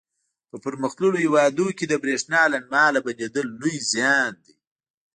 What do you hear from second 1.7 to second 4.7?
کې د برېښنا لنډ مهاله بندېدل لوی زیان دی.